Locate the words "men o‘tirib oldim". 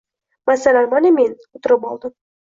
1.19-2.17